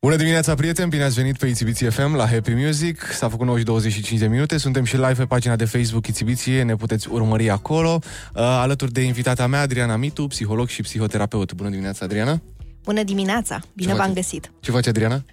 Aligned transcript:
Bună 0.00 0.16
dimineața, 0.16 0.54
prieteni! 0.54 0.88
Bine 0.88 1.02
ați 1.02 1.14
venit 1.14 1.36
pe 1.38 1.46
Itzibiție 1.46 1.88
FM 1.88 2.14
la 2.14 2.26
Happy 2.26 2.54
Music. 2.54 3.02
S-a 3.12 3.28
făcut 3.28 3.46
9 3.46 3.58
și 3.58 3.64
25 3.64 4.20
de 4.20 4.26
minute. 4.26 4.56
Suntem 4.56 4.84
și 4.84 4.94
live 4.94 5.12
pe 5.12 5.24
pagina 5.24 5.56
de 5.56 5.64
Facebook 5.64 6.06
Itzibiție. 6.06 6.62
Ne 6.62 6.76
puteți 6.76 7.08
urmări 7.10 7.50
acolo. 7.50 7.98
Uh, 8.02 8.40
alături 8.40 8.92
de 8.92 9.00
invitata 9.00 9.46
mea, 9.46 9.60
Adriana 9.60 9.96
Mitu, 9.96 10.26
psiholog 10.26 10.68
și 10.68 10.82
psihoterapeut. 10.82 11.52
Bună 11.52 11.68
dimineața, 11.68 12.04
Adriana! 12.04 12.40
Bună 12.84 13.02
dimineața! 13.02 13.60
Bine 13.74 13.90
Ce 13.90 13.96
v-am 13.96 14.06
faci? 14.06 14.14
găsit! 14.14 14.50
Ce 14.60 14.70
faci, 14.70 14.86
Adriana? 14.86 15.24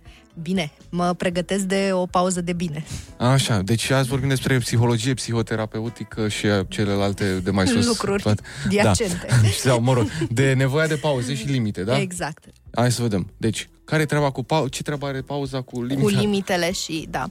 Bine, 0.42 0.72
mă 0.90 1.14
pregătesc 1.14 1.64
de 1.64 1.90
o 1.92 2.06
pauză 2.06 2.42
de 2.42 2.54
bine. 2.54 2.84
Așa, 3.18 3.62
deci 3.62 3.90
azi 3.90 4.08
vorbim 4.08 4.30
despre 4.30 4.58
psihologie 4.58 5.14
psihoterapeutică 5.14 6.28
și 6.28 6.48
celelalte 6.68 7.40
de 7.44 7.52
mai 7.52 7.68
sus. 7.68 7.86
Lucruri 7.86 8.22
toate. 8.22 8.42
adiacente. 8.66 9.26
Da. 9.30 9.36
Sau, 9.58 9.82
mă 9.82 9.94
rog, 9.94 10.08
de 10.30 10.54
nevoia 10.54 10.88
de 10.88 10.96
pauze 10.96 11.36
și 11.36 11.46
limite, 11.46 11.84
da? 11.84 12.00
Exact. 12.00 12.44
Hai 12.76 12.92
să 12.92 13.02
vedem. 13.02 13.28
Deci, 13.38 13.70
care 13.86 14.02
e 14.02 14.06
treaba 14.06 14.32
cu 14.32 14.44
pauza? 14.44 14.68
Ce 14.70 14.82
treabă 14.84 15.06
are 15.06 15.22
pauza 15.22 15.62
cu 15.62 15.82
limita? 15.84 16.02
Cu 16.02 16.08
limitele 16.22 16.72
și, 16.72 17.08
da. 17.10 17.26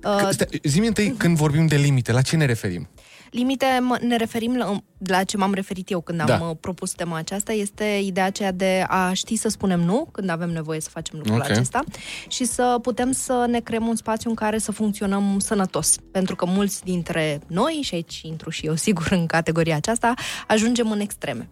Că- 0.00 0.20
Uh, 0.22 0.28
stai, 0.30 0.60
Zi-mi 0.62 0.86
întâi, 0.86 1.14
când 1.18 1.36
vorbim 1.36 1.66
de 1.66 1.76
limite, 1.76 2.12
la 2.12 2.22
ce 2.22 2.36
ne 2.36 2.44
referim? 2.44 2.88
limite, 3.30 3.66
mă- 3.80 3.98
ne 4.02 4.16
referim 4.16 4.56
la, 4.56 4.76
la 4.98 5.24
ce 5.24 5.36
m-am 5.36 5.54
referit 5.54 5.90
eu 5.90 6.00
când 6.00 6.20
am 6.20 6.26
Da. 6.26 6.38
uh, 6.48 6.56
propus 6.60 6.92
tema 6.92 7.16
aceasta, 7.16 7.52
este 7.52 7.84
ideea 8.04 8.26
aceea 8.26 8.52
de 8.52 8.84
a 8.88 9.12
ști 9.12 9.36
să 9.36 9.48
spunem 9.48 9.80
nu 9.80 10.08
când 10.12 10.28
avem 10.28 10.50
nevoie 10.50 10.80
să 10.80 10.88
facem 10.90 11.18
lucrul 11.18 11.36
Ok. 11.40 11.50
acesta 11.50 11.84
și 12.28 12.44
să 12.44 12.78
putem 12.82 13.12
să 13.12 13.46
ne 13.48 13.60
creăm 13.60 13.86
un 13.86 13.96
spațiu 13.96 14.30
în 14.30 14.36
care 14.36 14.58
să 14.58 14.72
funcționăm 14.72 15.38
sănătos. 15.38 15.96
Pentru 16.10 16.36
că 16.36 16.46
mulți 16.46 16.84
dintre 16.84 17.40
noi, 17.46 17.80
și 17.82 17.94
aici 17.94 18.20
intru 18.22 18.50
și 18.50 18.66
eu 18.66 18.74
sigur 18.86 19.06
în 19.10 19.26
categoria 19.26 19.76
aceasta, 19.76 20.14
ajungem 20.46 20.90
în 20.90 21.00
extreme. 21.00 21.48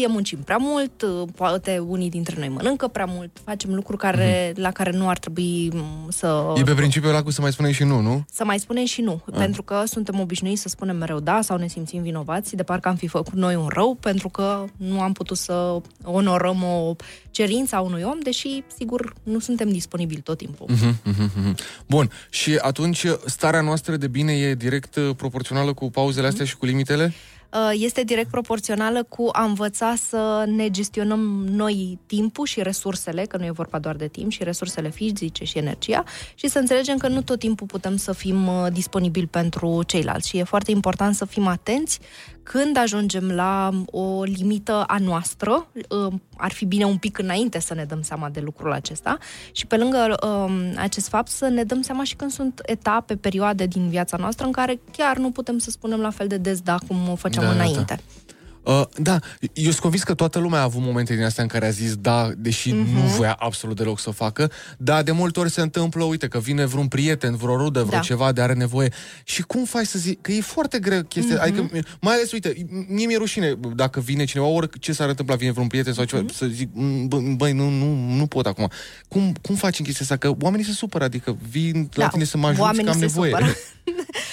Fie 0.00 0.08
muncim 0.08 0.38
prea 0.38 0.56
mult, 0.56 1.02
uh, 1.02 1.28
poate 1.34 1.78
unii 1.78 2.10
dintre 2.10 2.34
noi 2.38 2.48
mănâncă 2.48 2.88
prea 2.88 3.04
mult, 3.04 3.30
facem 3.44 3.74
lucruri 3.74 3.98
care, 3.98 4.52
la 4.56 4.70
care 4.70 4.90
nu 4.90 5.08
ar 5.08 5.18
trebui 5.18 5.70
m, 5.72 6.06
să... 6.08 6.44
Mhm. 6.48 6.60
E 6.60 6.64
pe 6.64 6.74
principiul 6.74 7.12
ăla 7.12 7.22
cu 7.22 7.30
să 7.30 7.40
mai 7.40 7.52
spunem 7.52 7.72
și 7.72 7.84
nu, 7.84 8.00
nu? 8.00 8.24
Să 8.32 8.44
mai 8.44 8.58
spunem 8.58 8.84
și 8.84 9.00
nu, 9.00 9.22
ah. 9.30 9.36
pentru 9.36 9.62
că 9.62 9.82
suntem 9.86 10.20
obișnuiți 10.20 10.60
să 10.60 10.68
spunem 10.68 10.96
mereu 10.96 11.20
da 11.20 11.40
sau 11.42 11.56
ne 11.56 11.68
simțim 11.68 12.02
vinovați, 12.02 12.56
de 12.56 12.62
parcă 12.62 12.88
am 12.88 12.94
fi 12.96 13.06
făcut 13.06 13.32
noi 13.32 13.54
un 13.54 13.68
rău, 13.68 13.94
pentru 13.94 14.28
că 14.28 14.64
nu 14.76 15.00
am 15.00 15.12
putut 15.12 15.36
să 15.36 15.80
onorăm 16.04 16.62
o 16.62 16.96
cerință 17.30 17.76
a 17.76 17.80
unui 17.80 18.02
om, 18.02 18.18
deși, 18.22 18.62
sigur, 18.76 19.14
nu 19.22 19.38
suntem 19.38 19.68
disponibili 19.68 20.20
tot 20.20 20.38
timpul. 20.38 20.66
Mhm, 20.70 21.00
mhm, 21.04 21.30
mhm. 21.36 21.56
Bun, 21.86 22.10
și 22.30 22.58
atunci 22.60 23.06
starea 23.26 23.60
noastră 23.60 23.96
de 23.96 24.06
bine 24.06 24.32
e 24.32 24.54
direct 24.54 24.96
uh, 24.96 25.14
proporțională 25.16 25.72
cu 25.72 25.90
pauzele 25.90 26.26
astea 26.26 26.44
și 26.44 26.56
cu 26.56 26.66
limitele? 26.66 27.14
Uh, 27.52 27.70
Este 27.72 28.02
direct 28.02 28.30
proporțională 28.30 29.02
cu 29.02 29.28
a 29.32 29.44
învăța 29.44 29.94
să 29.94 30.44
ne 30.46 30.70
gestionăm 30.70 31.20
noi 31.46 31.98
timpul 32.06 32.46
și 32.46 32.62
resursele, 32.62 33.24
că 33.24 33.36
nu 33.36 33.44
e 33.44 33.50
vorba 33.50 33.78
doar 33.78 33.96
de 33.96 34.08
timp, 34.08 34.30
și 34.30 34.44
resursele 34.44 34.90
fizice 34.90 35.44
și 35.44 35.58
energia, 35.58 36.04
și 36.34 36.48
să 36.48 36.58
înțelegem 36.58 36.96
că 36.96 37.08
nu 37.08 37.22
tot 37.22 37.38
timpul 37.38 37.66
putem 37.66 37.96
să 37.96 38.12
fim 38.12 38.46
uh, 38.46 38.66
disponibili 38.72 39.26
pentru 39.26 39.82
ceilalți. 39.86 40.28
Și 40.28 40.38
e 40.38 40.42
foarte 40.42 40.70
important 40.70 41.14
să 41.14 41.24
fim 41.24 41.46
atenți 41.46 41.98
când 42.42 42.76
ajungem 42.76 43.30
la 43.30 43.70
o 43.86 44.22
limită 44.22 44.84
a 44.86 44.98
noastră, 44.98 45.66
uh, 45.88 46.12
ar 46.36 46.52
fi 46.52 46.64
bine 46.64 46.84
un 46.84 46.96
pic 46.96 47.18
înainte 47.18 47.60
să 47.60 47.74
ne 47.74 47.84
dăm 47.84 48.02
seama 48.02 48.28
de 48.28 48.40
lucrul 48.40 48.72
acesta 48.72 49.18
și 49.52 49.66
pe 49.66 49.76
lângă 49.76 50.16
um, 50.26 50.52
acest 50.76 51.08
fapt 51.08 51.28
să 51.28 51.48
ne 51.48 51.64
dăm 51.64 51.82
seama 51.82 52.04
și 52.04 52.16
când 52.16 52.30
sunt 52.30 52.60
etape, 52.64 53.16
perioade 53.16 53.66
din 53.66 53.88
viața 53.88 54.16
noastră 54.16 54.46
în 54.46 54.52
care 54.52 54.80
chiar 54.92 55.16
nu 55.16 55.30
putem 55.30 55.58
să 55.58 55.70
spunem 55.70 56.00
la 56.00 56.10
fel 56.10 56.26
de 56.26 56.36
des 56.36 56.60
da 56.60 56.78
cum 56.88 57.08
o 57.08 57.14
făceam 57.14 57.44
Da, 57.44 57.50
da, 57.50 57.94
da. 57.96 58.29
Înainte. 58.64 58.90
Uh, 58.98 59.02
da, 59.04 59.18
eu 59.52 59.64
sunt 59.70 59.78
convins 59.78 60.02
că 60.02 60.14
toată 60.14 60.38
lumea 60.38 60.60
a 60.60 60.62
avut 60.62 60.82
momente 60.82 61.14
din 61.14 61.24
astea 61.24 61.42
în 61.42 61.48
care 61.48 61.66
a 61.66 61.70
zis 61.70 61.94
da, 61.96 62.30
deși 62.36 62.72
Mhm. 62.72 62.84
mm-hmm. 62.86 62.92
nu 62.94 63.00
voia 63.00 63.36
absolut 63.38 63.76
deloc 63.76 63.98
să 64.00 64.08
o 64.08 64.12
facă, 64.12 64.50
dar 64.78 65.02
de 65.02 65.12
multe 65.12 65.40
ori 65.40 65.50
se 65.50 65.60
întâmplă, 65.60 66.04
uite, 66.04 66.28
că 66.28 66.38
vine 66.38 66.64
vreun 66.66 66.88
prieten, 66.88 67.36
vreo 67.36 67.56
rudă, 67.56 67.82
vreo 67.82 67.98
Da. 67.98 68.04
ceva 68.04 68.32
de 68.32 68.40
are 68.40 68.52
nevoie. 68.52 68.92
Și 69.24 69.42
cum 69.42 69.64
faci 69.64 69.86
să 69.86 69.98
zic? 69.98 70.20
Că 70.20 70.32
e 70.32 70.40
foarte 70.40 70.78
greu 70.78 71.02
chestia, 71.02 71.34
Mhm. 71.34 71.54
mm-hmm. 71.54 71.70
adică, 71.70 71.88
mai 72.00 72.14
ales, 72.14 72.32
uite, 72.32 72.66
mie 72.88 73.06
mi-e 73.06 73.16
rușine 73.16 73.54
dacă 73.74 74.00
vine 74.00 74.24
cineva, 74.24 74.48
orice 74.48 74.92
s-ar 74.92 75.08
întâmpla, 75.08 75.34
vine 75.34 75.50
vreun 75.52 75.66
prieten 75.66 75.92
sau 75.92 76.04
ceva, 76.04 76.22
Mhm. 76.22 76.34
să 76.34 76.46
zic, 76.46 76.68
"Mm, 76.72 77.08
bă, 77.08 77.18
băi, 77.36 77.52
nu, 77.52 77.68
nu, 77.68 78.14
nu 78.16 78.26
pot 78.26 78.46
acum. 78.46 78.70
Cum, 79.08 79.34
cum 79.42 79.54
faci 79.54 79.78
în 79.78 79.84
chestia 79.84 80.02
asta? 80.04 80.16
Că 80.16 80.34
oamenii 80.40 80.64
se 80.66 80.72
supără, 80.72 81.04
adică 81.04 81.36
vin 81.50 81.88
la 81.94 82.08
tine 82.08 82.24
să 82.24 82.36
mă 82.36 82.46
ajuți, 82.46 82.60
că 82.60 82.64
Da, 82.64 82.70
oamenii 82.70 82.90
am 82.92 82.98
se 82.98 83.04
nevoie. 83.04 83.32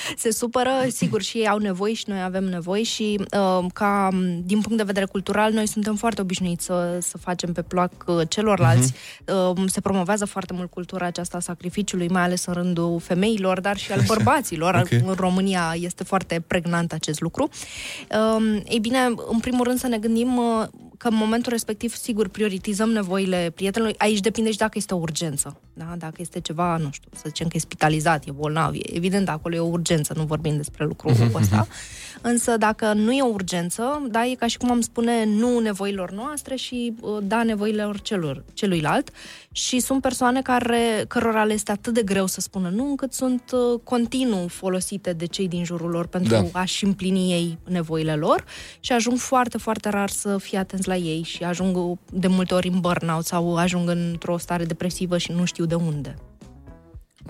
Supără. 0.08 0.18
se 0.18 0.32
supără, 0.32 0.72
sigur, 0.90 1.22
și 1.22 1.38
ei 1.38 1.48
au 1.48 1.58
nevoi 1.58 1.94
și 1.94 2.04
noi 2.08 2.22
avem 2.22 2.44
nevoi 2.44 2.84
și 2.84 3.20
uh, 3.20 3.66
ca 3.74 4.10
din 4.44 4.62
punct 4.62 4.78
de 4.78 4.84
vedere 4.84 5.06
cultural 5.06 5.52
noi 5.52 5.68
suntem 5.68 5.96
foarte 5.96 6.22
obișnuiți 6.22 6.66
să, 6.66 6.98
să 7.02 7.18
facem 7.18 7.54
pe 7.54 7.62
plac 7.62 7.92
uh, 8.06 8.22
celorlalți. 8.28 8.94
Uh, 9.54 9.64
se 9.66 9.82
promovează 9.82 10.26
foarte 10.26 10.54
mult 10.54 10.70
cultura 10.70 11.06
aceasta 11.06 11.38
a 11.38 11.40
sacrificiului, 11.40 12.08
mai 12.08 12.22
ales 12.22 12.46
în 12.46 12.54
rândul 12.54 13.00
femeilor, 13.00 13.62
dar 13.62 13.78
și 13.78 13.92
al 13.92 14.02
bărbaților. 14.08 14.76
Ok. 14.76 14.92
În 14.92 15.14
România 15.18 15.76
este 15.80 16.04
foarte 16.04 16.44
pregnant 16.48 16.94
acest 16.94 17.20
lucru. 17.22 17.50
Uh, 18.12 18.62
ei 18.66 18.80
bine, 18.80 19.00
în 19.30 19.40
primul 19.40 19.66
rând 19.66 19.80
să 19.80 19.88
ne 19.88 19.98
gândim 19.98 20.38
uh, 20.38 20.68
că 20.98 21.08
în 21.08 21.16
momentul 21.16 21.52
respectiv, 21.52 21.96
sigur, 21.96 22.28
prioritizăm 22.28 22.90
nevoile 22.90 23.52
prietenului. 23.56 23.96
Aici 23.98 24.20
depinde 24.20 24.52
și 24.52 24.58
dacă 24.58 24.74
este 24.76 24.94
o 24.94 24.98
urgență. 24.98 25.60
Da? 25.74 25.96
Dacă 25.98 26.16
este 26.18 26.40
ceva, 26.40 26.78
nu 26.78 26.90
știu, 26.92 27.10
să 27.16 27.24
zicem 27.26 27.48
că 27.48 27.58
e 27.58 27.60
spitalizat, 27.60 28.26
e 28.26 28.32
bolnav, 28.32 28.74
e 28.74 28.96
evident, 28.96 29.30
acolo 29.30 29.56
e 29.56 29.60
o 29.60 29.66
urgență, 29.68 30.14
nu 30.18 30.24
vorbim 30.24 30.56
despre 30.56 30.86
lucrul 30.86 31.12
ăsta. 31.34 31.68
Însă 32.22 32.58
dacă 32.58 32.94
nu 32.94 33.12
e 33.12 33.22
o 33.22 33.28
urgență, 33.34 34.08
da, 34.10 34.26
e 34.26 34.36
ca 34.36 34.48
și 34.48 34.58
cum 34.58 34.72
am 34.72 34.82
spune 34.82 35.26
nu 35.26 35.60
nevoilor 35.60 36.12
noastre 36.12 36.56
și 36.56 36.94
uh, 37.02 37.18
da 37.24 37.44
nevoilor 37.44 38.02
celor, 38.02 38.44
celuilalt. 38.54 39.10
Și 39.52 39.80
sunt 39.80 40.02
persoane 40.02 40.42
care, 40.42 41.06
cărora 41.08 41.44
le 41.44 41.54
este 41.54 41.72
atât 41.72 41.94
de 41.94 42.02
greu 42.04 42.26
să 42.26 42.42
spună 42.42 42.70
nu, 42.70 42.90
încât 42.90 43.14
sunt 43.14 43.52
uh, 43.52 43.80
continuu 43.84 44.48
folosite 44.48 45.14
de 45.14 45.26
cei 45.26 45.48
din 45.48 45.66
jurul 45.66 45.90
lor 45.90 46.08
pentru 46.08 46.50
Da. 46.52 46.60
a-și 46.60 46.86
împlini 46.86 47.32
ei 47.32 47.58
nevoile 47.68 48.16
lor 48.16 48.46
și 48.80 48.92
ajung 48.92 49.18
foarte, 49.18 49.58
foarte 49.58 49.90
rar 49.90 50.10
să 50.10 50.38
fie 50.38 50.58
atenți 50.58 50.87
la 50.88 50.96
ei 50.96 51.22
și 51.22 51.44
ajung 51.44 51.98
de 52.12 52.28
multe 52.28 52.54
ori 52.54 52.68
în 52.68 52.80
burnout 52.80 53.26
sau 53.26 53.56
ajung 53.56 53.90
într-o 53.90 54.38
stare 54.38 54.66
depresivă 54.66 55.18
și 55.18 55.32
nu 55.32 55.46
știu 55.46 55.66
de 55.66 55.76
unde. 55.76 56.16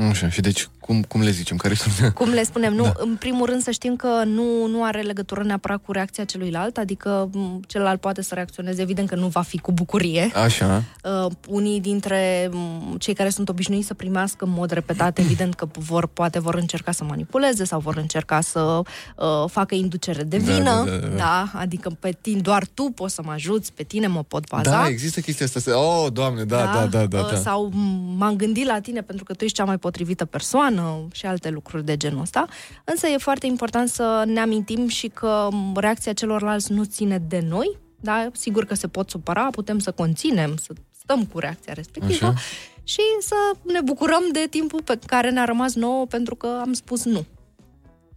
Așa, 0.09 0.30
și 0.30 0.41
deci, 0.41 0.69
cum, 0.80 1.02
cum 1.02 1.22
le 1.22 1.30
zicem? 1.30 1.58
Care 1.58 1.74
sunt... 1.74 2.13
Cum 2.13 2.30
le 2.30 2.44
spunem, 2.44 2.74
nu, 2.74 2.84
da. 2.84 2.91
în 2.96 3.16
primul 3.16 3.46
rând 3.46 3.62
să 3.62 3.72
știm 3.72 3.96
că 3.96 4.24
nu, 4.25 4.68
nu 4.68 4.84
are 4.84 5.02
legătură 5.02 5.44
neapărat 5.44 5.81
cu 5.85 5.91
reacția 5.91 6.24
celuilalt, 6.24 6.78
adică 6.78 7.30
m, 7.31 7.62
celălalt 7.68 8.00
poate 8.00 8.22
să 8.22 8.34
reacționeze, 8.34 8.81
evident 8.81 9.09
că 9.09 9.16
nu 9.16 9.28
va 9.28 9.41
fi 9.41 9.58
cu 9.58 9.72
bucurie. 9.72 10.31
Așa. 10.44 10.84
Uh, 11.03 11.31
unii 11.47 11.81
dintre 11.81 12.50
m, 12.52 12.96
cei 12.97 13.13
care 13.13 13.30
sunt 13.30 13.50
obișnuiți 13.50 13.88
să 13.88 13.94
primească 13.94 14.46
în 14.46 14.52
mod 14.52 14.72
repetat, 14.72 15.18
evident 15.25 15.53
că 15.53 15.68
vor, 15.80 16.08
poate 16.08 16.40
vor 16.40 16.56
încerca 16.56 16.91
să 16.91 17.03
manipuleze 17.03 17.64
sau 17.64 17.79
vor 17.79 17.97
încerca 17.97 18.41
să 18.41 18.59
uh, 18.59 19.25
facă 19.47 19.75
inducere 19.75 20.24
de 20.24 20.38
Da, 20.38 20.53
vină, 20.53 20.84
da, 20.85 20.91
da, 20.91 21.08
da. 21.08 21.16
da, 21.16 21.52
adică 21.53 21.97
pe 22.00 22.18
tine, 22.22 22.40
doar 22.40 22.66
tu 22.74 22.84
poți 22.84 23.14
să 23.14 23.22
mă 23.25 23.31
ajuți, 23.31 23.74
pe 23.74 23.84
tine 23.84 24.08
mă 24.08 24.24
pot 24.24 24.47
baza. 24.50 24.69
Da, 24.69 24.88
există 24.88 25.19
chestia 25.19 25.46
asta. 25.46 25.79
Oh, 25.79 26.12
doamne, 26.14 26.44
da, 26.44 26.72
da, 26.74 26.85
da, 26.85 27.06
da. 27.06 27.19
Uh, 27.19 27.29
da. 27.29 27.35
Sau 27.38 27.69
m, 27.74 28.16
m-am 28.18 28.35
gândit 28.35 28.66
la 28.66 28.79
tine 28.79 29.02
pentru 29.02 29.24
că 29.24 29.34
tu 29.34 29.44
ești 29.44 29.58
cea 29.58 29.64
mai 29.66 29.78
potrivită 29.88 30.25
persoană 30.25 31.08
și 31.12 31.25
alte 31.25 31.50
lucruri 31.50 31.86
de 31.86 31.98
genul 31.98 32.22
ăsta. 32.22 32.48
Însă 32.84 33.08
e 33.08 33.18
foarte 33.18 33.46
important 33.46 33.90
să 33.90 34.24
ne 34.25 34.40
amintim 34.40 34.88
și 34.88 35.08
că 35.08 35.48
m, 35.52 35.78
reacția 35.78 36.14
celorlalți 36.14 36.72
nu 36.72 36.84
ține 36.84 37.18
de 37.28 37.46
noi, 37.50 37.78
da? 38.00 38.28
Sigur 38.34 38.66
că 38.66 38.76
se 38.76 38.88
pot 38.88 39.09
supăra, 39.09 39.47
putem 39.52 39.80
să 39.80 39.92
conținem, 39.92 40.58
să 40.58 40.74
stăm 41.00 41.26
cu 41.26 41.40
reacția 41.40 41.74
respectivă 41.74 42.28
Așa. 42.28 42.40
și 42.84 43.02
să 43.20 43.36
ne 43.72 43.81
bucurăm 43.81 44.24
de 44.31 44.47
timpul 44.50 44.81
pe 44.84 45.00
care 45.06 45.30
ne-a 45.30 45.46
rămas 45.46 45.76
nouă 45.76 46.06
pentru 46.06 46.36
că 46.36 46.47
am 46.62 46.74
spus 46.74 47.03
nu. 47.06 47.26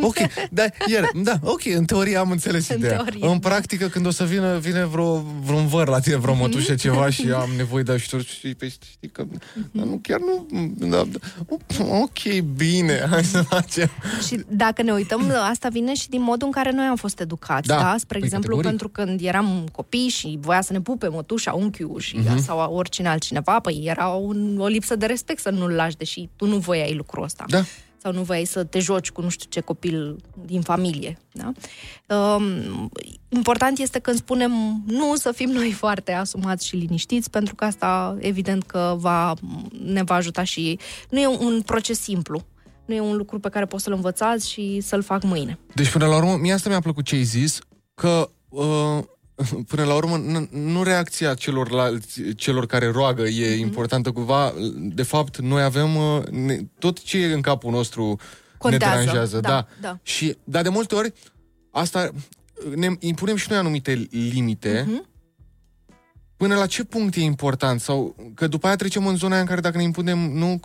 Ok, 0.00 0.16
da, 0.50 0.62
iar, 0.86 1.10
da, 1.22 1.38
ok, 1.42 1.64
în 1.74 1.84
teorie 1.84 2.16
am 2.16 2.30
înțeles 2.30 2.68
În 2.68 2.76
ideea. 2.76 2.96
teorie, 2.96 3.26
în 3.26 3.38
da. 3.40 3.48
practică, 3.48 3.86
când 3.88 4.06
o 4.06 4.10
să 4.10 4.24
vină, 4.24 4.58
vine 4.58 4.84
vreo, 4.84 5.16
vreun 5.44 5.66
văr 5.66 5.88
la 5.88 5.98
tine, 6.00 6.16
vreo 6.16 6.34
mătușă, 6.34 6.74
ceva 6.74 7.10
și 7.10 7.30
am 7.30 7.50
nevoie 7.56 7.82
de 7.82 7.92
ajutor 7.92 8.22
și 8.22 8.54
pe 8.54 8.68
știi 8.68 9.08
că 9.08 9.24
nu, 9.70 9.98
chiar 10.02 10.18
nu, 10.20 10.46
da, 10.88 11.04
da, 11.04 11.18
ok, 11.88 12.40
bine, 12.56 13.06
hai 13.10 13.24
să 13.24 13.42
facem. 13.42 13.88
Și 14.26 14.40
dacă 14.48 14.82
ne 14.82 14.92
uităm, 14.92 15.32
asta 15.50 15.68
vine 15.68 15.94
și 15.94 16.08
din 16.08 16.22
modul 16.22 16.46
în 16.46 16.52
care 16.52 16.70
noi 16.70 16.84
am 16.86 16.96
fost 16.96 17.20
educați, 17.20 17.66
Da, 17.68 17.76
da? 17.76 17.94
Spre 17.98 18.18
păi, 18.18 18.26
exemplu, 18.26 18.56
categoric. 18.56 18.78
pentru 18.80 18.88
când 18.88 19.20
eram 19.26 19.68
copii 19.72 20.08
și 20.08 20.38
voia 20.40 20.60
să 20.60 20.72
ne 20.72 20.80
pupe 20.80 21.08
mătușa, 21.08 21.52
unchiul 21.52 22.00
și 22.00 22.16
Mhm. 22.16 22.34
uh-huh. 22.34 22.44
sau 22.44 22.72
oricine 22.74 23.08
altcineva, 23.08 23.60
păi 23.60 23.82
era 23.84 24.06
un, 24.06 24.56
o 24.60 24.66
lipsă 24.66 24.96
de 24.96 25.06
respect 25.06 25.40
să 25.40 25.50
nu-l 25.50 25.70
lași, 25.72 25.96
deși 25.96 26.28
tu 26.36 26.46
nu 26.46 26.56
voiai 26.56 26.94
lucrul 26.94 27.24
ăsta. 27.24 27.44
Da. 27.48 27.64
Sau 28.02 28.12
nu 28.12 28.22
voiai 28.22 28.44
să 28.44 28.64
te 28.64 28.78
joci 28.78 29.10
cu 29.10 29.20
nu 29.22 29.28
știu 29.28 29.48
ce 29.50 29.60
copil 29.60 30.16
din 30.44 30.60
familie. 30.60 31.18
Da? 31.32 31.52
Um, 32.16 32.90
important 33.28 33.78
este 33.78 33.98
când 33.98 34.16
spunem 34.16 34.82
nu 34.86 35.16
să 35.16 35.32
fim 35.32 35.50
noi 35.50 35.72
foarte 35.72 36.12
asumați 36.12 36.66
și 36.66 36.76
liniștiți, 36.76 37.30
pentru 37.30 37.54
că 37.54 37.64
asta 37.64 38.16
evident 38.18 38.62
că 38.62 38.94
va, 38.98 39.34
ne 39.84 40.02
va 40.02 40.14
ajuta 40.14 40.42
și 40.42 40.78
nu 41.10 41.20
e 41.20 41.26
un 41.26 41.62
proces 41.62 42.00
simplu. 42.00 42.42
Nu 42.84 42.94
e 42.94 43.00
un 43.00 43.16
lucru 43.16 43.38
pe 43.38 43.48
care 43.48 43.64
poți 43.64 43.82
să-l 43.82 43.92
învățați 43.92 44.50
și 44.50 44.80
să-l 44.80 45.02
fac 45.02 45.22
mâine. 45.22 45.58
Deci, 45.74 45.90
până 45.90 46.06
la 46.06 46.16
urmă, 46.16 46.36
mie 46.36 46.52
asta 46.52 46.68
mi-a 46.68 46.80
plăcut 46.80 47.04
ce 47.04 47.14
ai 47.14 47.22
zis, 47.22 47.58
că 47.94 48.30
uh, 48.48 48.98
până 49.68 49.84
la 49.84 49.94
urmă, 49.94 50.46
nu 50.50 50.82
reacția 50.82 51.34
celorlalți, 51.34 52.34
celor 52.34 52.66
care 52.66 52.90
roagă 52.90 53.22
e 53.22 53.54
mm-hmm. 53.54 53.58
importantă 53.58 54.10
cumva. 54.10 54.54
De 54.78 55.02
fapt, 55.02 55.38
noi 55.38 55.62
avem 55.62 55.96
uh, 55.96 56.26
ne, 56.26 56.58
tot 56.78 57.02
ce 57.02 57.18
e 57.18 57.32
în 57.32 57.40
capul 57.40 57.70
nostru 57.70 58.18
Contează. 58.58 58.94
ne 58.94 59.00
deranjează. 59.00 59.40
Da, 59.40 59.48
da. 59.48 59.66
da. 59.80 59.98
Și, 60.02 60.36
dar 60.44 60.62
de 60.62 60.68
multe 60.68 60.94
ori, 60.94 61.12
asta 61.70 62.10
ne 62.74 62.88
impunem 62.98 63.36
și 63.36 63.46
noi 63.50 63.58
anumite 63.58 64.08
limite. 64.10 64.84
Mm-hmm. 64.84 65.08
Până 66.36 66.54
la 66.54 66.66
ce 66.66 66.84
punct 66.84 67.14
e 67.14 67.20
important? 67.20 67.80
Sau 67.80 68.16
că 68.34 68.46
după 68.46 68.66
aia 68.66 68.76
trecem 68.76 69.06
în 69.06 69.16
zona 69.16 69.40
în 69.40 69.46
care 69.46 69.60
dacă 69.60 69.76
ne 69.76 69.82
impunem, 69.82 70.18
nu, 70.18 70.60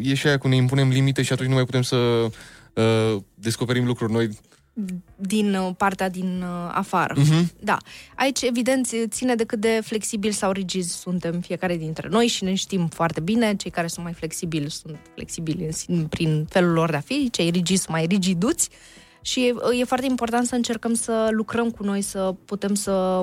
e 0.00 0.14
și 0.14 0.26
aia 0.26 0.38
cu 0.38 0.48
ne 0.48 0.56
impunem 0.56 0.88
limite 0.88 1.22
și 1.22 1.32
atunci 1.32 1.48
nu 1.48 1.54
mai 1.54 1.64
putem 1.64 1.82
să 1.82 1.96
uh, 1.96 3.22
descoperim 3.34 3.86
lucruri 3.86 4.12
noi 4.12 4.38
din 5.16 5.54
uh, 5.54 5.70
partea 5.76 6.08
din 6.08 6.42
uh, 6.42 6.70
afară. 6.72 7.14
Uh-huh. 7.14 7.44
Da. 7.60 7.76
Aici, 8.16 8.42
evident, 8.42 8.88
ține 9.08 9.34
de 9.34 9.44
cât 9.44 9.60
de 9.60 9.80
flexibil 9.82 10.30
sau 10.30 10.50
rigizi 10.50 10.96
suntem 10.96 11.40
fiecare 11.40 11.76
dintre 11.76 12.08
noi 12.08 12.26
și 12.26 12.44
ne 12.44 12.54
știm 12.54 12.86
foarte 12.86 13.20
bine. 13.20 13.54
Cei 13.56 13.70
care 13.70 13.86
sunt 13.86 14.04
mai 14.04 14.14
flexibili 14.14 14.70
sunt 14.70 14.96
flexibili 15.14 15.68
în, 15.86 16.06
prin 16.06 16.46
felul 16.48 16.72
lor 16.72 16.90
de 16.90 16.96
a 16.96 17.00
fi, 17.00 17.30
cei 17.30 17.50
rigizi 17.50 17.82
sunt 17.82 17.96
mai 17.96 18.06
rigiduți. 18.06 18.68
Și 19.20 19.46
e, 19.46 19.54
e 19.80 19.84
foarte 19.84 20.06
important 20.06 20.46
să 20.46 20.54
încercăm 20.54 20.94
să 20.94 21.28
lucrăm 21.30 21.70
cu 21.70 21.82
noi, 21.82 22.02
să 22.02 22.34
putem 22.44 22.74
să 22.74 23.20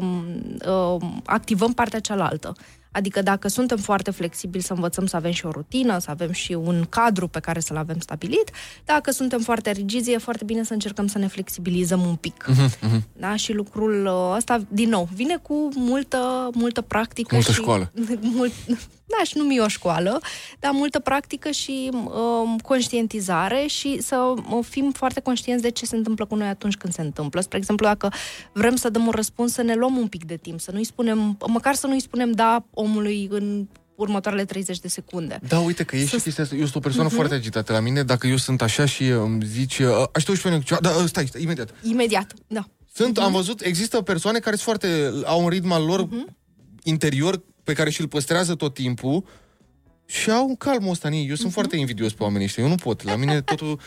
uh, 0.67 1.01
activăm 1.25 1.73
partea 1.73 1.99
cealaltă. 1.99 2.53
Adică 2.91 3.21
dacă 3.21 3.47
suntem 3.47 3.77
foarte 3.77 4.11
flexibili 4.11 4.63
să 4.63 4.73
învățăm 4.73 5.05
să 5.05 5.15
avem 5.15 5.31
și 5.31 5.45
o 5.45 5.51
rutină, 5.51 5.99
să 5.99 6.09
avem 6.09 6.31
și 6.31 6.53
un 6.53 6.85
cadru 6.89 7.27
pe 7.27 7.39
care 7.39 7.59
să-l 7.59 7.77
avem 7.77 7.99
stabilit, 7.99 8.51
dacă 8.85 9.11
suntem 9.11 9.39
foarte 9.39 9.71
rigizi, 9.71 10.11
e 10.11 10.17
foarte 10.17 10.43
bine 10.43 10.63
să 10.63 10.73
încercăm 10.73 11.07
să 11.07 11.17
ne 11.17 11.27
flexibilizăm 11.27 12.05
un 12.05 12.15
pic. 12.15 12.45
Uh-huh, 12.49 13.01
Da? 13.13 13.35
Și 13.35 13.53
lucrul 13.53 14.09
ăsta, 14.35 14.61
din 14.69 14.89
nou, 14.89 15.09
vine 15.13 15.37
cu 15.37 15.69
multă, 15.75 16.49
multă 16.53 16.81
practică. 16.81 17.35
Multă 17.35 17.51
și, 17.51 17.59
școală. 17.59 17.91
Mult, 18.35 18.51
n-aș 19.17 19.33
numi 19.33 19.59
o 19.59 19.67
școală, 19.67 20.21
dar 20.59 20.71
multă 20.71 20.99
practică 20.99 21.51
și 21.51 21.89
uh, 21.93 22.61
conștientizare 22.63 23.65
și 23.67 24.01
să 24.01 24.15
uh, 24.15 24.65
fim 24.69 24.91
foarte 24.91 25.19
conștienți 25.19 25.63
de 25.63 25.69
ce 25.69 25.85
se 25.85 25.95
întâmplă 25.95 26.25
cu 26.25 26.35
noi 26.35 26.47
atunci 26.47 26.75
când 26.75 26.93
se 26.93 27.01
întâmplă. 27.01 27.41
Spre 27.41 27.57
exemplu, 27.57 27.85
dacă 27.85 28.11
vrem 28.53 28.75
să 28.75 28.89
dăm 28.89 29.05
un 29.05 29.11
răspuns, 29.11 29.53
să 29.53 29.61
ne 29.61 29.75
luăm 29.75 29.97
un 29.97 30.07
pic 30.07 30.25
de 30.25 30.35
timp, 30.35 30.59
să 30.59 30.71
nu-i 30.71 30.83
spunem, 30.83 31.37
măcar 31.47 31.75
să 31.75 31.87
nu-i 31.87 32.01
spunem 32.01 32.31
da 32.31 32.65
omului 32.73 33.27
în 33.31 33.67
următoarele 33.95 34.45
30 34.45 34.79
de 34.79 34.87
secunde. 34.87 35.39
Da, 35.47 35.59
uite 35.59 35.83
că 35.83 35.95
e 35.95 36.05
să... 36.05 36.05
și 36.05 36.23
chestia 36.23 36.43
asta. 36.43 36.55
Eu 36.55 36.61
sunt 36.61 36.75
o 36.75 36.79
persoană 36.79 37.09
uh-huh. 37.09 37.15
foarte 37.15 37.33
agitată 37.33 37.73
la 37.73 37.79
mine. 37.79 38.03
Dacă 38.03 38.27
eu 38.27 38.37
sunt 38.37 38.61
așa 38.61 38.85
și 38.85 39.07
îmi 39.07 39.45
zici, 39.45 39.79
uh, 39.79 39.87
aștept 40.11 40.37
și 40.37 40.43
pe 40.43 40.63
Da, 40.81 40.89
uh, 40.89 41.03
stai, 41.05 41.25
stai, 41.27 41.41
imediat. 41.41 41.73
Imediat, 41.81 42.33
da. 42.47 42.65
Sunt, 42.93 43.19
uh-huh. 43.19 43.23
am 43.23 43.31
văzut, 43.31 43.61
există 43.61 44.01
persoane 44.01 44.39
care 44.39 44.55
sunt 44.55 44.65
foarte, 44.65 45.11
au 45.25 45.43
un 45.43 45.49
ritm 45.49 45.71
al 45.71 45.85
lor 45.85 46.07
uh-huh. 46.07 46.33
interior 46.83 47.41
pe 47.63 47.73
care 47.73 47.89
și-l 47.89 48.07
păstrează 48.07 48.55
tot 48.55 48.73
timpul 48.73 49.23
și 50.05 50.31
au 50.31 50.55
calmul 50.57 50.91
ăsta 50.91 51.07
în 51.07 51.13
ei. 51.13 51.27
Eu 51.29 51.35
sunt 51.35 51.49
uh-huh. 51.49 51.53
foarte 51.53 51.77
invidios 51.77 52.13
pe 52.13 52.23
oamenii 52.23 52.45
ăștia. 52.45 52.63
Eu 52.63 52.69
nu 52.69 52.75
pot. 52.75 53.03
La 53.03 53.15
mine 53.15 53.41
totul 53.41 53.79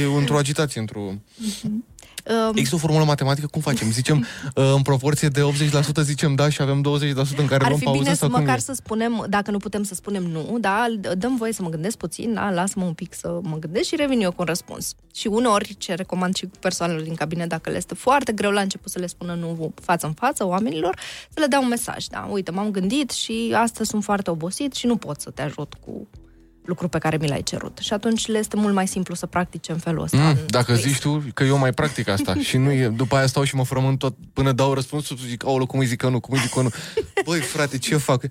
e 0.00 0.04
într-o 0.04 0.36
agitație, 0.36 0.80
într-o... 0.80 1.12
Uh-huh. 1.12 1.91
Um... 2.26 2.52
Există 2.54 2.74
o 2.74 2.78
formulă 2.78 3.04
matematică? 3.04 3.46
Cum 3.46 3.60
facem? 3.60 3.90
Zicem, 3.90 4.26
uh, 4.54 4.72
în 4.74 4.82
proporție 4.82 5.28
de 5.28 5.40
80% 5.40 6.02
zicem 6.02 6.34
da 6.34 6.48
și 6.48 6.62
avem 6.62 6.80
20% 6.80 7.36
în 7.36 7.46
care 7.46 7.64
Ar 7.64 7.68
luăm 7.68 7.78
fi 7.78 7.84
pauză? 7.84 8.02
bine 8.02 8.14
să 8.14 8.28
măcar 8.28 8.58
să 8.58 8.72
spunem, 8.72 9.26
dacă 9.28 9.50
nu 9.50 9.58
putem 9.58 9.82
să 9.82 9.94
spunem 9.94 10.22
nu, 10.22 10.56
da, 10.60 10.86
dăm 11.18 11.36
voie 11.36 11.52
să 11.52 11.62
mă 11.62 11.68
gândesc 11.68 11.96
puțin, 11.96 12.34
da, 12.34 12.50
lasă-mă 12.50 12.84
un 12.84 12.92
pic 12.92 13.14
să 13.14 13.38
mă 13.42 13.56
gândesc 13.58 13.88
și 13.88 13.96
revin 13.96 14.20
eu 14.20 14.30
cu 14.30 14.36
un 14.38 14.44
răspuns. 14.44 14.94
Și 15.14 15.26
uneori, 15.26 15.74
ce 15.78 15.94
recomand 15.94 16.34
și 16.36 16.46
persoanelor 16.60 17.02
din 17.02 17.14
cabinet, 17.14 17.48
dacă 17.48 17.70
le 17.70 17.76
este 17.76 17.94
foarte 17.94 18.32
greu 18.32 18.50
la 18.50 18.60
început 18.60 18.90
să 18.90 18.98
le 18.98 19.06
spună 19.06 19.34
nu 19.34 19.72
față 19.82 20.06
în 20.06 20.12
față 20.12 20.46
oamenilor, 20.46 20.98
să 21.28 21.40
le 21.40 21.46
dau 21.46 21.62
un 21.62 21.68
mesaj, 21.68 22.04
da, 22.04 22.28
uite, 22.30 22.50
m-am 22.50 22.70
gândit 22.70 23.10
și 23.10 23.54
astăzi 23.56 23.88
sunt 23.88 24.04
foarte 24.04 24.30
obosit 24.30 24.74
și 24.74 24.86
nu 24.86 24.96
pot 24.96 25.20
să 25.20 25.30
te 25.30 25.42
ajut 25.42 25.74
cu 25.86 26.08
lucru 26.64 26.88
pe 26.88 26.98
care 26.98 27.16
mi 27.20 27.28
l-ai 27.28 27.42
cerut. 27.42 27.78
Și 27.78 27.92
atunci 27.92 28.26
le 28.26 28.38
este 28.38 28.56
mult 28.56 28.74
mai 28.74 28.86
simplu 28.86 29.14
să 29.14 29.26
practice 29.26 29.72
în 29.72 29.78
felul 29.78 30.02
ăsta. 30.02 30.16
Mm, 30.16 30.36
dacă 30.46 30.74
zici 30.74 30.98
tu 30.98 31.22
că 31.34 31.44
eu 31.44 31.58
mai 31.58 31.72
practic 31.72 32.08
asta 32.08 32.34
și 32.48 32.56
nu 32.56 32.70
e, 32.70 32.88
după 32.88 33.16
aia 33.16 33.26
stau 33.26 33.44
și 33.44 33.54
mă 33.54 33.64
frământ 33.64 33.98
tot 33.98 34.14
până 34.32 34.52
dau 34.52 34.74
răspunsul 34.74 35.16
și 35.16 35.28
zic, 35.28 35.44
aolo, 35.44 35.66
cum 35.66 35.78
îi 35.78 35.86
zic 35.86 35.98
că 35.98 36.08
nu, 36.08 36.20
cum 36.20 36.34
îi 36.34 36.40
zic 36.40 36.50
că 36.50 36.60
nu. 36.60 36.70
Băi, 37.26 37.40
frate, 37.40 37.78
ce 37.78 37.96
fac? 37.96 38.24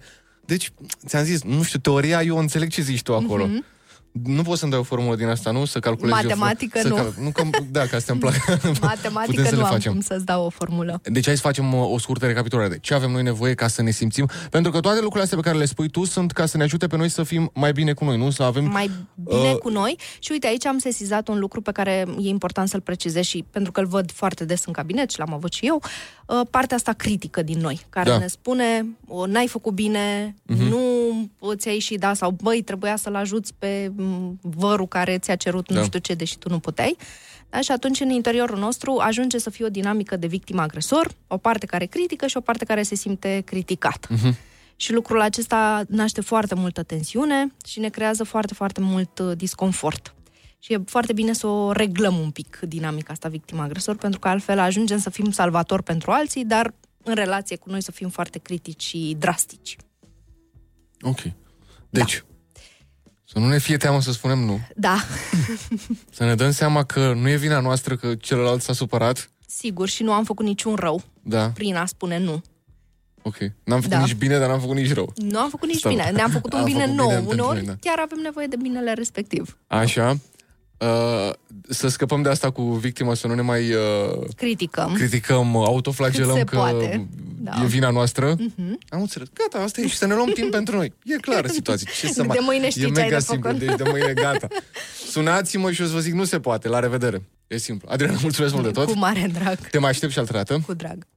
Deci, 0.46 0.72
ți-am 1.06 1.24
zis, 1.24 1.44
nu 1.44 1.64
știu, 1.64 1.80
teoria, 1.80 2.22
eu 2.22 2.38
înțeleg 2.38 2.70
ce 2.70 2.82
zici 2.82 3.02
tu 3.02 3.16
acolo. 3.16 3.48
Mm-hmm. 3.48 3.80
Nu 4.12 4.42
pot 4.42 4.58
să-mi 4.58 4.72
dai 4.72 4.80
o 4.80 4.84
formulă 4.84 5.16
din 5.16 5.28
asta, 5.28 5.52
nu? 5.52 5.66
Să 5.66 5.80
calculez 5.80 6.14
Matematică 6.14 6.80
eu, 6.84 6.90
nu. 6.90 6.96
Să 6.96 7.02
cal- 7.02 7.14
nu 7.24 7.30
că, 7.30 7.44
da, 7.72 7.86
ca 7.86 8.00
să-mi 8.00 8.20
plac. 8.20 8.34
Matematică 8.82 9.44
să 9.44 9.56
nu 9.56 9.64
am 9.64 9.72
facem. 9.72 9.92
cum 9.92 10.02
să-ți 10.02 10.26
dau 10.26 10.46
o 10.46 10.50
formulă. 10.50 11.02
Deci 11.04 11.26
hai 11.26 11.36
să 11.36 11.42
facem 11.42 11.74
o, 11.74 11.92
o 11.92 12.00
scurtă 12.00 12.26
recapitulare 12.26 12.68
de 12.68 12.78
ce 12.78 12.94
avem 12.94 13.12
noi 13.12 13.24
nevoie 13.24 13.54
ca 13.54 13.68
să 13.68 13.82
ne 13.82 13.92
simțim. 13.92 14.30
Pentru 14.50 14.72
că 14.72 14.80
toate 14.80 14.96
lucrurile 14.96 15.24
astea 15.24 15.38
pe 15.38 15.44
care 15.44 15.58
le 15.58 15.66
spui 15.66 15.90
tu 15.90 16.06
sunt 16.06 16.32
ca 16.32 16.46
să 16.46 16.58
ne 16.58 16.64
ajute 16.64 16.88
pe 16.88 16.98
noi 16.98 17.10
să 17.10 17.24
fim 17.24 17.52
mai 17.54 17.72
bine 17.72 17.94
cu 17.94 18.06
noi, 18.06 18.18
nu? 18.18 18.30
Să 18.30 18.44
avem... 18.44 18.66
Mai 18.66 18.92
bine 19.16 19.52
uh... 19.52 19.58
cu 19.58 19.70
noi. 19.70 19.96
Și 20.20 20.32
uite, 20.32 20.48
aici 20.48 20.66
am 20.66 20.78
sesizat 20.78 21.28
un 21.28 21.40
lucru 21.40 21.62
pe 21.62 21.72
care 21.72 22.06
e 22.22 22.28
important 22.28 22.70
să-l 22.70 22.82
precizez 22.82 23.24
și 23.24 23.46
pentru 23.52 23.72
că 23.72 23.80
îl 23.80 23.88
văd 23.88 24.12
foarte 24.12 24.46
des 24.46 24.66
în 24.66 24.74
cabinet 24.74 25.12
și 25.12 25.20
l-am 25.20 25.34
avut 25.34 25.54
și 25.54 25.66
eu, 25.66 25.82
uh, 26.26 26.42
partea 26.50 26.76
asta 26.76 26.94
critică 26.94 27.42
din 27.42 27.60
noi, 27.60 27.82
care 27.90 28.10
da. 28.10 28.18
ne 28.18 28.28
spune, 28.28 28.86
n-ai 29.28 29.48
făcut 29.48 29.74
bine, 29.74 30.36
uh-huh. 30.36 30.70
nu 30.70 30.80
ți-ai 31.56 31.74
ieșit, 31.74 32.00
da, 32.00 32.14
sau 32.14 32.32
băi, 32.32 32.62
trebuia 32.62 32.96
să-l 32.96 33.16
ajuți 33.16 33.54
pe 33.60 33.92
vărul 34.42 34.82
părul 34.82 34.88
care 34.88 35.18
ți-a 35.18 35.36
cerut 35.36 35.68
da. 35.68 35.80
nu 35.80 35.86
știu 35.86 36.00
ce, 36.00 36.14
deși 36.14 36.38
tu 36.38 36.50
nu 36.50 36.60
puteai. 36.60 36.98
Da? 37.50 37.62
Și 37.62 37.72
atunci, 37.72 38.00
în 38.00 38.10
interiorul 38.10 38.58
nostru, 38.58 38.98
ajunge 39.00 39.38
să 39.38 39.50
fie 39.50 39.66
o 39.66 39.70
dinamică 39.70 40.16
de 40.16 40.28
victim-agresor, 40.28 41.12
o 41.28 41.38
parte 41.38 41.66
care 41.66 41.86
critică 41.86 42.28
și 42.28 42.38
o 42.38 42.42
parte 42.42 42.66
care 42.66 42.84
se 42.84 42.96
simte 42.96 43.42
criticat. 43.46 44.08
Uh-huh. 44.08 44.34
Și 44.76 44.94
lucrul 44.94 45.22
acesta 45.22 45.84
naște 45.88 46.22
foarte 46.22 46.56
multă 46.56 46.84
tensiune 46.84 47.52
și 47.66 47.80
ne 47.80 47.90
creează 47.90 48.24
foarte, 48.24 48.54
foarte 48.54 48.82
mult 48.82 49.20
uh, 49.20 49.38
disconfort. 49.38 50.16
Și 50.60 50.74
e 50.74 50.82
foarte 50.86 51.14
bine 51.14 51.34
să 51.34 51.48
o 51.48 51.72
reglăm 51.72 52.18
un 52.20 52.30
pic, 52.30 52.60
dinamica 52.68 53.14
asta 53.14 53.30
victim-agresor, 53.30 53.96
pentru 53.96 54.20
că 54.20 54.28
altfel 54.28 54.60
ajungem 54.60 55.00
să 55.00 55.10
fim 55.10 55.32
salvatori 55.32 55.84
pentru 55.84 56.12
alții, 56.12 56.46
dar 56.46 56.74
în 57.04 57.14
relație 57.14 57.56
cu 57.56 57.70
noi 57.70 57.82
să 57.82 57.92
fim 57.92 58.10
foarte 58.10 58.40
critici 58.40 58.84
și 58.84 59.16
drastici. 59.20 59.78
Ok. 61.02 61.20
Deci, 61.90 62.24
da. 62.26 62.32
Să 63.24 63.40
nu 63.40 63.48
ne 63.48 63.58
fie 63.58 63.78
teamă 63.78 64.02
să 64.02 64.12
spunem 64.12 64.40
nu. 64.40 64.60
Da. 64.76 64.96
să 66.16 66.24
ne 66.24 66.36
dăm 66.36 66.52
seama 66.52 66.84
că 66.84 67.14
nu 67.14 67.30
e 67.30 67.36
vina 67.36 67.60
noastră 67.60 67.96
că 67.96 68.16
celălalt 68.16 68.62
s-a 68.62 68.74
supărat. 68.74 69.30
Sigur, 69.48 69.88
și 69.90 70.04
nu 70.04 70.12
am 70.12 70.24
făcut 70.24 70.46
niciun 70.46 70.76
rău 70.76 71.04
da. 71.22 71.50
prin 71.50 71.76
a 71.76 71.86
spune 71.86 72.18
nu. 72.20 72.42
Ok. 73.22 73.38
N-am 73.64 73.82
făcut 73.82 73.98
da. 73.98 74.04
nici 74.04 74.16
bine, 74.16 74.38
dar 74.38 74.50
n-am 74.50 74.60
făcut 74.60 74.76
nici 74.76 74.94
rău. 74.94 75.14
Nu 75.16 75.40
am 75.40 75.50
făcut 75.50 75.68
nici 75.68 75.78
Stau. 75.78 75.92
bine. 75.92 76.10
Ne-am 76.14 76.30
făcut 76.30 76.54
un 76.54 76.64
bine 76.64 76.80
făcut 76.80 76.96
nou. 76.96 77.08
Bine 77.08 77.24
Uneori 77.28 77.56
noi, 77.56 77.66
da. 77.66 77.76
chiar 77.80 78.00
avem 78.00 78.20
nevoie 78.24 78.48
de 78.48 78.56
binele 78.62 78.94
respectiv. 78.94 79.58
Așa. 79.68 80.18
Uh, 80.78 81.34
să 81.70 81.88
scăpăm 81.88 82.22
de 82.22 82.30
asta 82.30 82.52
cu 82.52 82.62
victima, 82.62 83.14
să 83.14 83.28
nu 83.28 83.34
ne 83.34 83.42
mai 83.42 83.74
uh, 83.74 84.28
criticăm, 84.36 84.94
criticăm 84.94 85.56
autoflagelăm 85.56 86.44
că 86.44 86.56
poate. 86.56 87.08
Da. 87.44 87.62
e 87.64 87.66
vina 87.66 87.90
noastră. 87.90 88.36
Uh-huh. 88.36 88.74
Am 88.90 89.02
înțeles. 89.02 89.28
Gata, 89.34 89.64
asta 89.64 89.82
e 89.82 89.88
și 89.88 89.96
să 89.98 90.06
ne 90.06 90.14
luăm 90.14 90.30
timp 90.34 90.52
pentru 90.52 90.76
noi. 90.76 90.94
E 91.04 91.16
clară 91.16 91.48
situația. 91.60 91.92
Ce 92.00 92.08
să 92.08 92.22
de 92.22 92.38
mâine 92.42 92.70
știi 92.70 92.82
e 92.82 92.86
ce 92.86 92.92
mega 92.92 93.04
ai 93.04 93.10
de 93.10 93.20
simplu. 93.20 93.52
Deci 93.52 93.76
de 93.76 93.84
mâine 93.90 94.14
gata. 94.24 94.48
Sunați-mă 95.10 95.72
și 95.72 95.82
o 95.82 95.86
să 95.86 95.94
vă 95.94 96.00
zic 96.00 96.14
nu 96.14 96.24
se 96.24 96.40
poate. 96.40 96.68
La 96.68 96.80
revedere. 96.80 97.22
E 97.48 97.58
simplu. 97.58 97.88
Adriana, 97.92 98.18
mulțumesc 98.22 98.54
mult 98.54 98.66
de 98.66 98.72
tot. 98.72 98.86
Cu 98.86 98.98
mare 98.98 99.30
drag. 99.34 99.58
Te 99.58 99.78
mai 99.78 99.90
aștept 99.90 100.12
și 100.12 100.20
altă 100.20 100.32
dată. 100.32 100.62
Cu 100.66 100.74
drag. 100.74 101.08